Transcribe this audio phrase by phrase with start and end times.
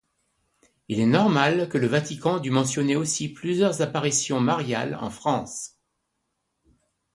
[0.87, 5.75] Il est normal que le Vatican dût mentionner aussi plusieurs Apparitions mariales en France.